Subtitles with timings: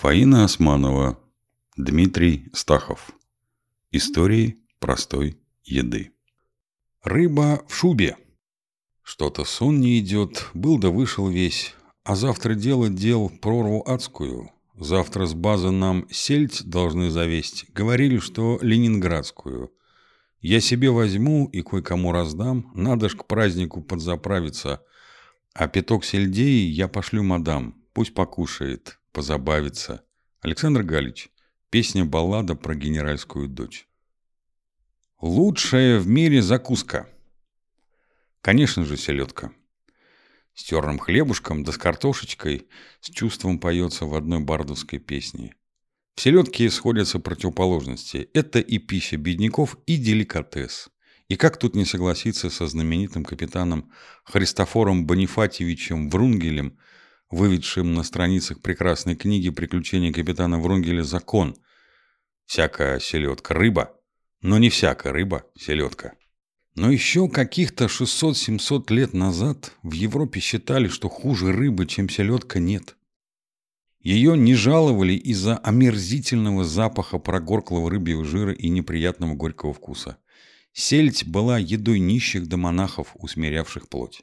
[0.00, 1.18] Фаина Османова,
[1.76, 3.10] Дмитрий Стахов.
[3.90, 6.12] Истории простой еды.
[7.02, 8.16] Рыба в шубе.
[9.02, 11.74] Что-то сон не идет, был да вышел весь,
[12.04, 14.52] а завтра делать дел прорву адскую.
[14.78, 19.72] Завтра с базы нам сельдь должны завесть, говорили, что ленинградскую.
[20.40, 24.80] Я себе возьму и кое-кому раздам, надо ж к празднику подзаправиться,
[25.54, 30.04] а пяток сельдей я пошлю мадам, пусть покушает, позабавиться.
[30.40, 31.30] Александр Галич.
[31.70, 33.86] Песня-баллада про генеральскую дочь.
[35.20, 37.08] Лучшая в мире закуска.
[38.40, 39.52] Конечно же, селедка.
[40.54, 42.68] С терным хлебушком да с картошечкой
[43.00, 45.54] с чувством поется в одной бардовской песне.
[46.14, 48.28] В селедке сходятся противоположности.
[48.34, 50.88] Это и пища бедняков, и деликатес.
[51.28, 53.92] И как тут не согласиться со знаменитым капитаном
[54.24, 56.78] Христофором Бонифатьевичем Врунгелем,
[57.30, 61.02] выведшим на страницах прекрасной книги «Приключения капитана Врунгеля.
[61.02, 61.56] Закон».
[62.46, 63.94] Всякая селедка– рыба,
[64.40, 66.14] но не всякая рыба– селедка.
[66.74, 72.96] Но еще каких-то 600-700 лет назад в Европе считали, что хуже рыбы, чем селедка, нет.
[74.00, 80.18] Ее не жаловали из-за омерзительного запаха прогорклого рыбьего жира и неприятного горького вкуса.
[80.72, 84.22] Сельдь была едой нищих до монахов, усмирявших плоть.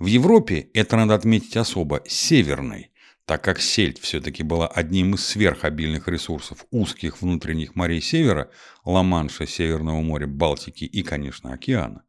[0.00, 2.90] В Европе, это надо отметить особо, северной,
[3.26, 8.50] так как сельдь все-таки была одним из сверхобильных ресурсов узких внутренних морей севера,
[8.86, 12.04] Ла-Манша, Северного моря, Балтики и, конечно, океана.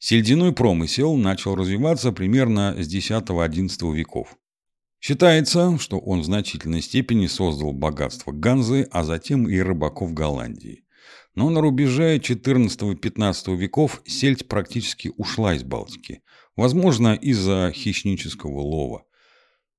[0.00, 4.36] Сельдяной промысел начал развиваться примерно с X-XI веков.
[4.98, 10.82] Считается, что он в значительной степени создал богатство Ганзы, а затем и рыбаков Голландии.
[11.36, 16.22] Но на рубеже XIV-XV веков сельдь практически ушла из Балтики,
[16.60, 19.04] Возможно, из-за хищнического лова.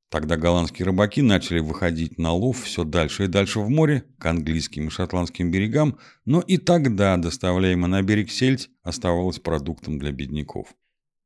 [0.09, 4.87] Тогда голландские рыбаки начали выходить на лов все дальше и дальше в море, к английским
[4.87, 10.73] и шотландским берегам, но и тогда доставляемая на берег сельдь оставалась продуктом для бедняков.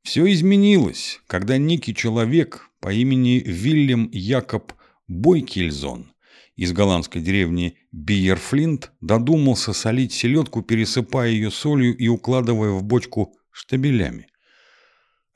[0.02, 4.74] Все изменилось, когда некий человек по имени Вильям Якоб
[5.08, 6.12] Бойкельзон
[6.56, 14.28] из голландской деревни Биерфлинт додумался солить селедку, пересыпая ее солью и укладывая в бочку штабелями.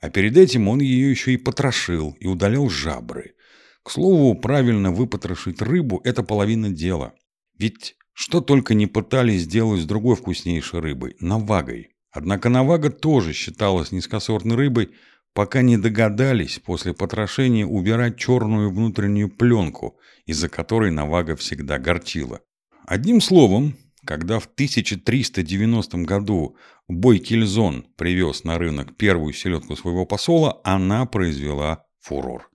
[0.01, 3.35] А перед этим он ее еще и потрошил и удалял жабры.
[3.83, 7.13] К слову, правильно выпотрошить рыбу– это половина дела.
[7.57, 11.89] Ведь что только не пытались сделать с другой вкуснейшей рыбой– навагой.
[12.11, 14.91] Однако навага тоже считалась низкосортной рыбой,
[15.33, 22.41] пока не догадались после потрошения убирать черную внутреннюю пленку, из-за которой навага всегда горчила.
[22.85, 26.57] Одним словом, когда в 1390 году
[26.87, 32.49] Бойкельзон привез на рынок первую селедку своего посола, она произвела фурор.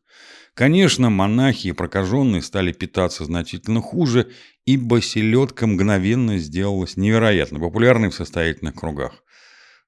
[0.54, 4.30] Конечно, монахи и прокаженные стали питаться значительно хуже,
[4.64, 9.22] ибо селедка мгновенно сделалась невероятно популярной в состоятельных кругах.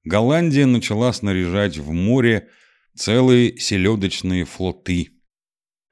[0.03, 2.49] Голландия начала снаряжать в море
[2.95, 5.09] целые селедочные флоты–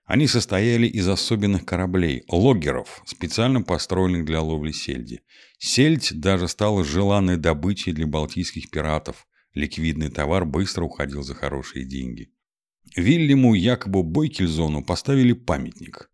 [0.07, 5.19] они состояли из особенных кораблей, логгеров, специально построенных для ловли сельди.
[5.59, 9.27] Сельдь даже стала желанной добычей для балтийских пиратов.
[9.53, 12.31] Ликвидный товар быстро уходил за хорошие деньги.
[12.95, 16.09] Вильяму Якобу Бойкельзону поставили памятник.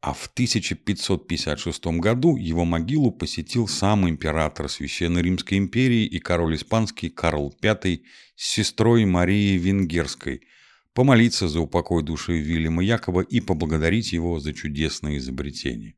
[0.00, 7.10] А в 1556 году его могилу посетил сам император Священной Римской империи и король испанский
[7.10, 8.00] Карл V
[8.36, 10.40] с сестрой Марией Венгерской–
[10.94, 15.96] помолиться за упокой души Вильяма Якоба и поблагодарить его за чудесное изобретение.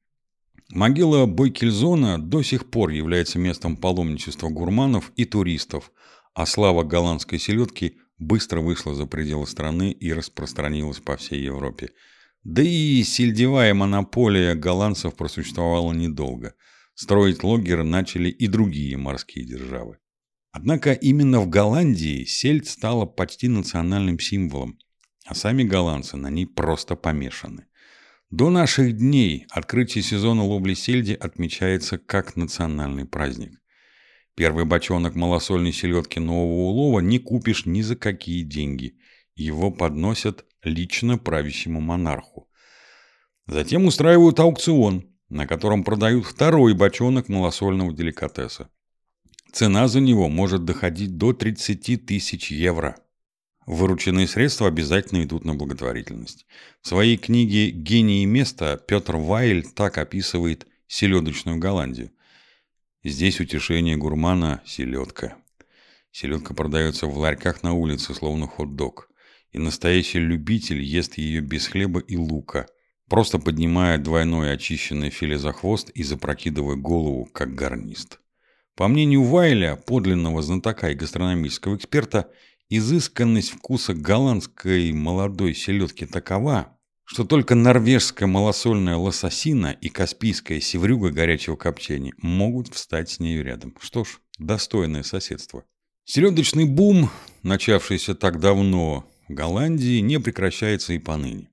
[0.71, 5.93] Могила Бойкельзона до сих пор является местом паломничества гурманов и туристов,
[6.35, 11.91] а слава голландской селедки быстро вышла за пределы страны и распространилась по всей Европе.
[12.43, 16.55] Да и сельдевая монополия голландцев просуществовала недолго.
[16.95, 19.99] Строить логеры начали и другие морские державы.
[20.53, 24.79] Однако именно в Голландии сельдь стала почти национальным символом,
[25.27, 27.67] а сами голландцы на ней просто помешаны.
[28.31, 33.61] До наших дней открытие сезона ловли сельди отмечается как национальный праздник.
[34.35, 38.99] Первый бочонок малосольной селедки нового улова не купишь ни за какие деньги.
[39.35, 42.49] Его подносят лично правящему монарху.
[43.47, 48.69] Затем устраивают аукцион, на котором продают второй бочонок малосольного деликатеса.
[49.53, 52.97] Цена за него может доходить до 30 тысяч евро.
[53.67, 56.47] Вырученные средства обязательно идут на благотворительность.
[56.81, 62.13] В своей книге «Гении места» Петр Вайль так описывает селедочную Голландию.
[63.03, 65.37] Здесь утешение гурмана– селедка.
[66.13, 69.11] Селедка продается в ларьках на улице, словно хот-дог.
[69.51, 72.67] И настоящий любитель ест ее без хлеба и лука.
[73.09, 78.21] просто поднимая двойное очищенное филе за хвост и запрокидывая голову, как гарнист.
[78.75, 82.31] По мнению Вайля, подлинного знатока и гастрономического эксперта,
[82.69, 91.57] изысканность вкуса голландской молодой селедки такова, что только норвежская малосольная лососина и каспийская севрюга горячего
[91.57, 93.75] копчения могут встать с нею рядом.
[93.81, 95.65] Что ж, достойное соседство.
[96.05, 97.11] Селедочный бум,
[97.43, 101.51] начавшийся так давно в Голландии, не прекращается и поныне.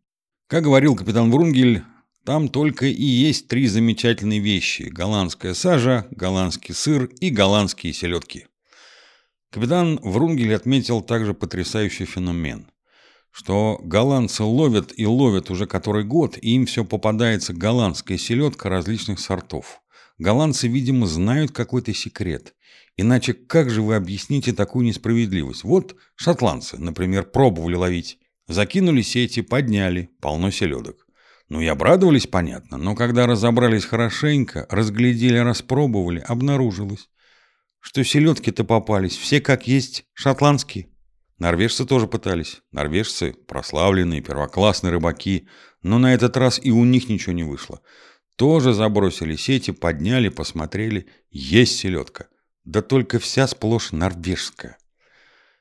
[0.47, 1.83] Как говорил капитан Врунгель,
[2.25, 8.47] там только и есть три замечательные вещи– голландская сажа, голландский сыр и голландские селедки.
[9.53, 12.71] Капитан Врунгель отметил также потрясающий феномен,
[13.29, 19.19] что голландцы ловят и ловят уже который год, и им все попадается голландская селедка различных
[19.19, 19.83] сортов.
[20.17, 22.55] Голландцы, видимо, знают какой-то секрет.
[22.97, 25.63] Иначе как же вы объясните такую несправедливость?
[25.63, 28.17] Вот шотландцы, например, пробовали ловить.
[28.47, 31.05] Закинули сети, подняли, полно селедок.
[31.49, 37.07] Ну и обрадовались, понятно, но когда разобрались хорошенько, разглядели, распробовали, обнаружилось,
[37.83, 40.87] что селедки-то попались, все как есть, шотландские.
[41.37, 42.61] Норвежцы тоже пытались.
[42.71, 45.49] Норвежцы– прославленные, первоклассные рыбаки,
[45.81, 47.81] но на этот раз и у них ничего не вышло.
[48.37, 51.07] Тоже забросили сети, подняли, посмотрели.
[51.29, 52.27] Есть селедка.
[52.63, 54.77] Да только вся сплошь норвежская.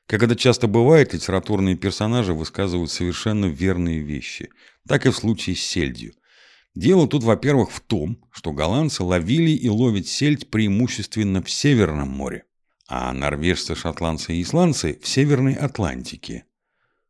[0.07, 4.49] Как это часто бывает, литературные персонажи высказывают совершенно верные вещи.
[4.87, 6.13] Так и в случае с сельдью.
[6.75, 12.45] Дело тут, во-первых, в том, что голландцы ловили и ловят сельдь преимущественно в Северном море,
[12.87, 16.45] а норвежцы, шотландцы и исландцы в Северной Атлантике.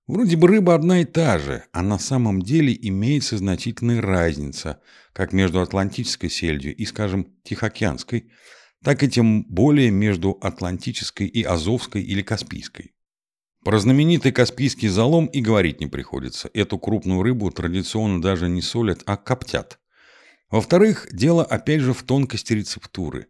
[0.05, 4.81] Вроде бы рыба одна и та же, а на самом деле имеется значительная разница,
[5.13, 8.29] как между атлантической сельдью и, скажем, тихоокеанской–
[8.83, 12.92] так и тем более между Атлантической и Азовской или Каспийской.
[13.63, 16.49] Про знаменитый Каспийский залом и говорить не приходится.
[16.53, 19.79] Эту крупную рыбу традиционно даже не солят, а коптят.
[20.49, 23.27] Во-вторых, дело опять же в тонкости рецептуры.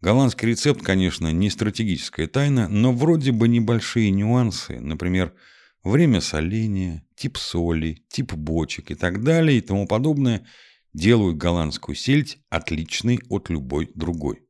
[0.00, 5.34] Голландский рецепт, конечно, не стратегическая тайна, но вроде бы небольшие нюансы, например,
[5.82, 10.46] время соления, тип соли, тип бочек и так далее и тому подобное,
[10.92, 14.42] делают голландскую сельдь отличной от любой другой.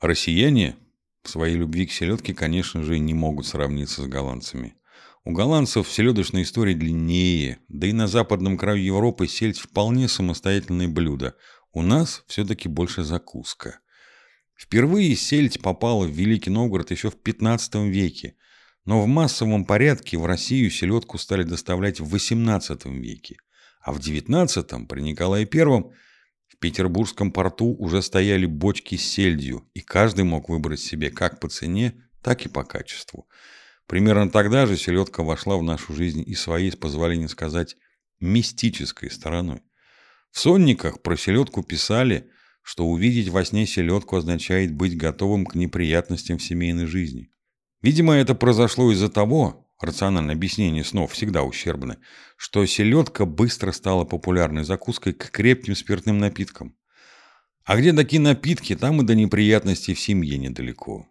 [0.00, 0.76] Россияне
[1.22, 4.74] в своей любви к селедке, конечно же, не могут сравниться с голландцами.
[5.24, 11.36] У голландцев селедочная история длиннее, да и на западном краю Европы сельдь вполне самостоятельное блюдо.
[11.72, 13.78] У нас все-таки больше закуска.
[14.56, 18.36] Впервые сельдь попала в Великий Новгород еще в 15 веке,
[18.84, 23.36] но в массовом порядке в Россию селедку стали доставлять в 18 веке,
[23.80, 25.84] а в 19 при Николае I
[26.62, 31.94] Петербургском порту уже стояли бочки с сельдью, и каждый мог выбрать себе как по цене,
[32.22, 33.28] так и по качеству.
[33.88, 37.76] Примерно тогда же селедка вошла в нашу жизнь и своей, с позволения сказать,
[38.20, 39.60] мистической стороной.
[40.30, 42.30] В сонниках про селедку писали,
[42.62, 47.32] что увидеть во сне селедку означает быть готовым к неприятностям в семейной жизни.
[47.82, 51.98] Видимо, это произошло из-за того, рациональное объяснение снов всегда ущербны,
[52.36, 56.76] что селедка быстро стала популярной закуской к крепким спиртным напиткам.
[57.64, 61.06] А где такие напитки, там и до неприятностей в семье недалеко.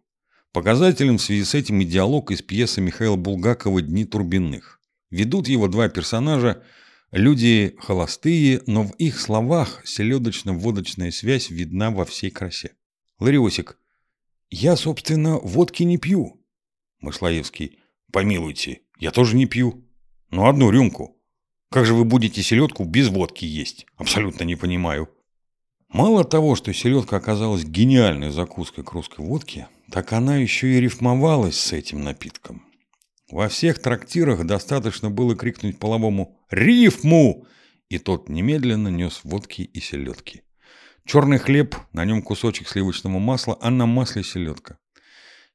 [0.51, 4.81] Показателем в связи с этим и диалог из пьесы Михаила Булгакова «Дни Турбинных».
[5.09, 6.63] Ведут его два персонажа,
[7.11, 12.73] люди холостые, но в их словах селедочно-водочная связь видна во всей красе.
[13.19, 13.77] Лариосик.
[14.49, 16.43] «Я, собственно, водки не пью».
[16.99, 17.80] Мышлаевский.
[18.11, 19.85] Помилуйте, я тоже не пью.
[20.29, 21.17] Ну, одну рюмку.
[21.69, 23.85] Как же вы будете селедку без водки есть?
[23.95, 25.09] Абсолютно не понимаю.
[25.87, 31.59] Мало того, что селедка оказалась гениальной закуской к русской водке, так она еще и рифмовалась
[31.59, 32.63] с этим напитком.
[33.29, 37.45] Во всех трактирах достаточно было крикнуть половому «Рифму!»
[37.89, 40.43] и тот немедленно нес водки и селедки.
[41.05, 44.77] Черный хлеб, на нем кусочек сливочного масла, а на масле селедка.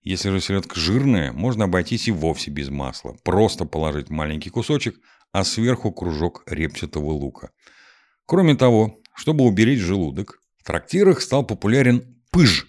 [0.06, 3.16] Если же селедка жирная, можно обойтись и вовсе без масла.
[3.24, 5.00] Просто положить маленький кусочек,
[5.32, 7.50] а сверху кружок репчатого лука.
[8.24, 12.68] Кроме того, чтобы уберечь желудок, в трактирах стал популярен пыж.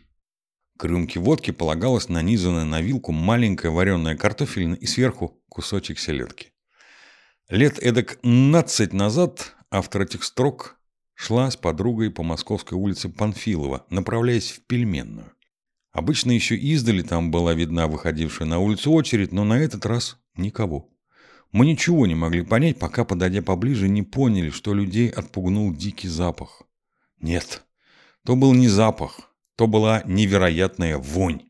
[0.80, 6.54] К рюмке водки полагалась нанизанная на вилку маленькая вареная картофелина и сверху кусочек селедки.
[7.50, 10.80] Лет эдак 15 назад автор этих строк
[11.14, 15.37] шла с подругой по московской улице Панфилова, направляясь в пельменную.
[15.98, 20.92] Обычно еще издали там была видна выходившая на улицу очередь, но на этот раз никого.
[21.52, 26.62] Мы ничего не могли понять, пока, подойдя поближе, не поняли, что людей отпугнул дикий запах.
[27.20, 27.64] Нет,
[28.24, 31.42] то был не запах, то была невероятная вонь.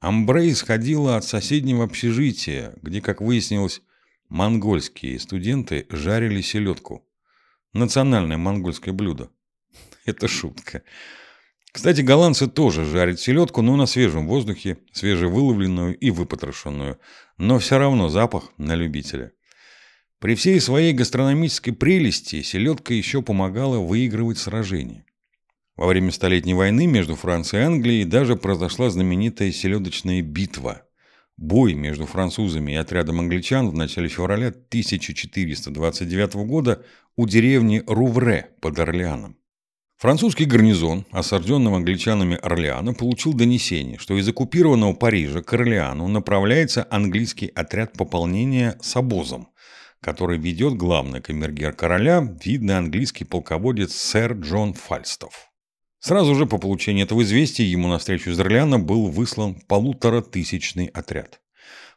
[0.00, 3.80] Амбре исходила от соседнего общежития, где, как выяснилось,
[4.28, 7.08] монгольские студенты жарили селедку.
[7.72, 9.30] национальное монгольское блюдо.
[10.04, 10.82] Это шутка.
[11.76, 16.98] Кстати, голландцы тоже жарят селедку, но на свежем воздухе, свежевыловленную и выпотрошенную.
[17.36, 19.32] Но все равно запах на любителя.
[20.18, 25.04] При всей своей гастрономической прелести селедка еще помогала выигрывать сражения.
[25.76, 30.80] Во время Столетней войны между Францией и Англией даже произошла знаменитая селедочная битва.
[31.36, 36.82] Бой между французами и отрядом англичан в начале февраля 1429 года
[37.16, 39.36] у деревни Рувре под Орлеаном.
[39.98, 47.46] Французский гарнизон, осажденным англичанами Орлеана, получил донесение, что из оккупированного Парижа к Орлеану направляется английский
[47.46, 49.48] отряд пополнения с обозом,
[50.02, 55.50] который ведет главный камергер короля, видный английский полководец сэр Джон Фальстов.
[55.98, 61.40] Сразу же по получении этого известия ему навстречу из Орлеана был выслан полуторатысячный отряд.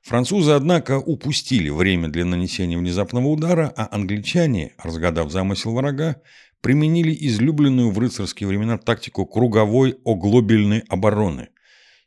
[0.02, 6.22] Французы, однако, упустили время для нанесения внезапного удара, а англичане, разгадав замысел врага,
[6.62, 11.50] применили излюбленную в рыцарские времена тактику круговой оглобельной обороны.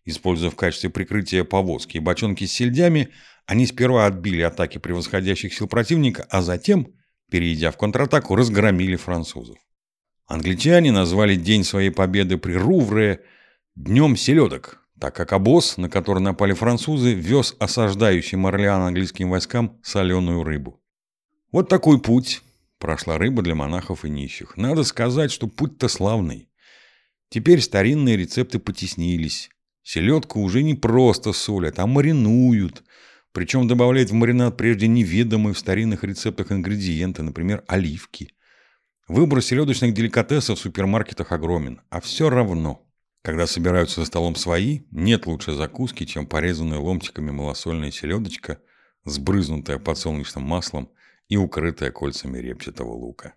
[0.05, 3.11] Используя в качестве прикрытия повозки и бочонки с сельдями,
[3.47, 6.89] они сперва отбили атаки превосходящих сил противника, а затем,
[7.31, 9.59] перейдя в контратаку, разгромили французов.
[10.27, 13.21] Англичане назвали день своей победы при Рувре
[13.75, 20.45] «Днем селедок», так как обоз, на который напали французы, вез осаждающим Орлеан английским войскам соленую
[20.45, 20.81] рыбу.
[21.51, 22.43] Вот такой путь
[22.83, 24.57] прошла рыба для монахов и нищих.
[24.57, 26.49] Надо сказать, что путь-то славный.
[27.29, 29.51] Теперь старинные рецепты потеснились.
[29.85, 32.83] Селедку уже не просто солят, а маринуют.
[33.31, 38.35] Причем добавляют в маринад прежде неведомые в старинных рецептах ингредиенты, например, оливки.
[39.07, 41.81] Выбор селедочных деликатесов в супермаркетах огромен.
[41.89, 42.85] А все равно,
[43.23, 48.59] когда собираются за столом свои, нет лучшей закуски, чем порезанная ломтиками малосольная селедочка,
[49.05, 50.91] сбрызнутая подсолнечным маслом–
[51.29, 53.35] и укрытая кольцами репчатого лука.